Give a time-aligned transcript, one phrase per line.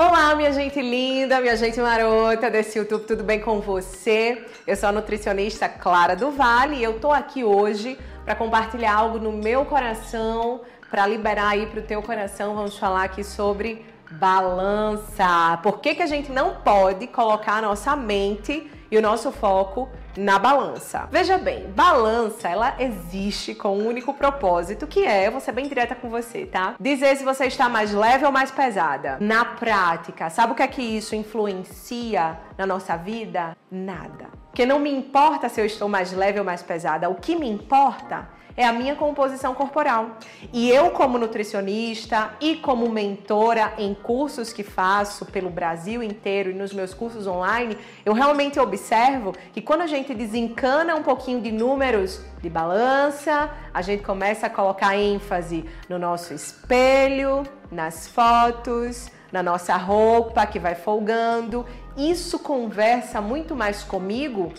[0.00, 4.46] Olá, minha gente linda, minha gente marota desse YouTube, tudo bem com você?
[4.64, 9.18] Eu sou a nutricionista Clara do Vale e eu tô aqui hoje para compartilhar algo
[9.18, 12.54] no meu coração, para liberar aí pro teu coração.
[12.54, 15.58] Vamos falar aqui sobre balança.
[15.64, 19.88] Por que, que a gente não pode colocar a nossa mente e o nosso foco
[20.16, 21.08] na balança.
[21.10, 25.68] Veja bem, balança, ela existe com um único propósito, que é, eu vou ser bem
[25.68, 26.74] direta com você, tá?
[26.80, 29.18] Dizer se você está mais leve ou mais pesada.
[29.20, 33.56] Na prática, sabe o que é que isso influencia na nossa vida?
[33.70, 34.37] Nada.
[34.50, 37.08] Porque não me importa se eu estou mais leve ou mais pesada.
[37.08, 40.18] O que me importa é a minha composição corporal.
[40.52, 46.54] E eu, como nutricionista e como mentora em cursos que faço pelo Brasil inteiro e
[46.54, 51.52] nos meus cursos online, eu realmente observo que quando a gente desencana um pouquinho de
[51.52, 59.42] números de balança, a gente começa a colocar ênfase no nosso espelho, nas fotos, na
[59.42, 61.64] nossa roupa que vai folgando.
[61.96, 64.52] Isso conversa muito mais comigo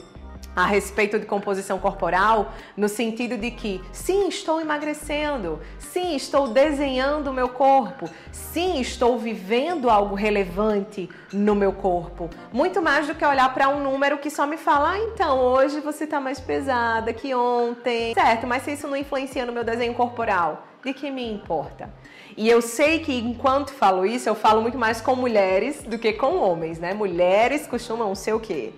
[0.60, 7.30] a respeito de composição corporal, no sentido de que, sim, estou emagrecendo, sim, estou desenhando
[7.30, 12.30] o meu corpo, sim, estou vivendo algo relevante no meu corpo.
[12.52, 15.80] Muito mais do que olhar para um número que só me fala, ah, então, hoje
[15.80, 18.14] você está mais pesada que ontem.
[18.14, 21.90] Certo, mas se isso não influencia no meu desenho corporal, de que me importa?
[22.38, 26.14] E eu sei que enquanto falo isso, eu falo muito mais com mulheres do que
[26.14, 26.94] com homens, né?
[26.94, 28.74] Mulheres costumam ser o quê?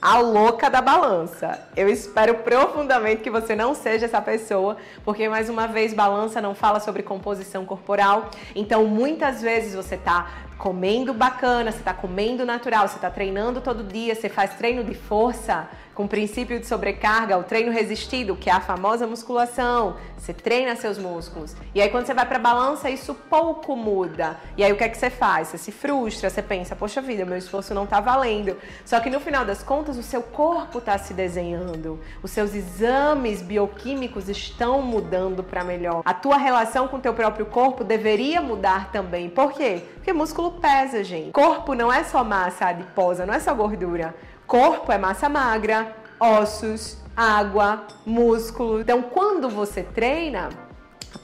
[0.00, 1.60] A louca da balança.
[1.76, 6.54] Eu espero profundamente que você não seja essa pessoa, porque mais uma vez balança não
[6.54, 8.30] fala sobre composição corporal.
[8.54, 10.28] Então, muitas vezes você tá
[10.58, 14.94] comendo bacana, você tá comendo natural, você tá treinando todo dia, você faz treino de
[14.94, 19.96] força, com princípio de sobrecarga, o treino resistido, que é a famosa musculação.
[20.18, 21.56] Você treina seus músculos.
[21.74, 24.36] E aí quando você vai para balança, isso pouco muda.
[24.58, 25.48] E aí o que é que você faz?
[25.48, 28.58] Você se frustra, você pensa, poxa vida, meu esforço não tá valendo.
[28.84, 31.98] Só que no final das contas, o seu corpo tá se desenhando.
[32.22, 36.02] Os seus exames bioquímicos estão mudando para melhor.
[36.04, 39.30] A tua relação com o teu próprio corpo deveria mudar também.
[39.30, 39.82] Por quê?
[39.94, 41.32] Porque músculo pesa, gente.
[41.32, 44.14] Corpo não é só massa adiposa, não é só gordura.
[44.46, 48.80] Corpo é massa magra, ossos, água, músculo.
[48.80, 50.48] Então, quando você treina,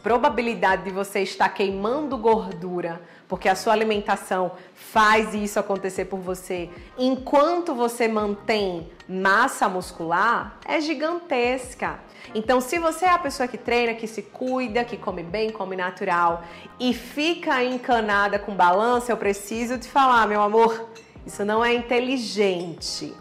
[0.03, 6.69] probabilidade de você estar queimando gordura, porque a sua alimentação faz isso acontecer por você,
[6.99, 12.01] enquanto você mantém massa muscular, é gigantesca.
[12.35, 15.77] Então, se você é a pessoa que treina, que se cuida, que come bem, come
[15.77, 16.45] natural
[16.79, 20.91] e fica encanada com balança, eu preciso te falar, meu amor,
[21.25, 23.15] isso não é inteligente.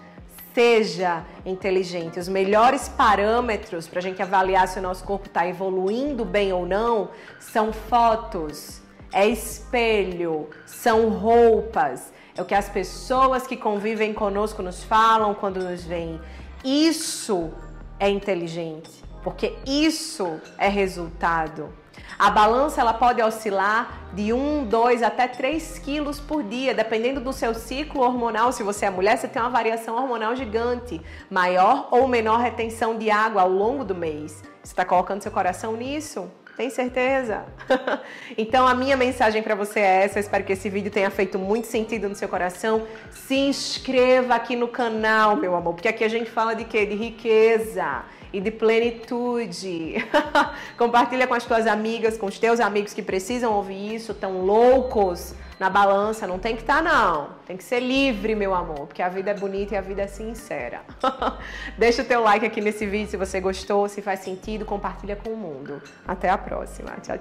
[0.54, 2.20] Seja inteligente.
[2.20, 6.66] Os melhores parâmetros para a gente avaliar se o nosso corpo está evoluindo bem ou
[6.66, 8.82] não são fotos,
[9.14, 15.62] é espelho, são roupas, é o que as pessoas que convivem conosco nos falam quando
[15.62, 16.20] nos veem.
[16.64, 17.52] Isso
[18.00, 21.70] é inteligente, porque isso é resultado.
[22.18, 27.32] A balança ela pode oscilar de 1, 2 até 3 quilos por dia, dependendo do
[27.34, 28.52] seu ciclo hormonal.
[28.52, 33.10] Se você é mulher, você tem uma variação hormonal gigante, maior ou menor retenção de
[33.10, 34.44] água ao longo do mês.
[34.64, 36.30] Você está colocando seu coração nisso?
[36.58, 37.46] Tem certeza?
[38.38, 40.20] então a minha mensagem para você é essa.
[40.20, 42.86] Eu espero que esse vídeo tenha feito muito sentido no seu coração.
[43.10, 46.86] Se inscreva aqui no canal, meu amor, porque aqui a gente fala de quê?
[46.86, 48.04] De riqueza
[48.34, 49.96] e de plenitude.
[50.78, 55.34] Compartilha com as tuas amigas, com os teus amigos que precisam ouvir isso, tão loucos
[55.62, 56.26] na balança.
[56.26, 57.30] Não tem que estar, tá, não.
[57.46, 60.08] Tem que ser livre, meu amor, porque a vida é bonita e a vida é
[60.08, 60.82] sincera.
[61.78, 65.30] Deixa o teu like aqui nesse vídeo se você gostou, se faz sentido, compartilha com
[65.30, 65.80] o mundo.
[66.08, 66.90] Até a próxima.
[66.94, 67.10] Tchau, tchau.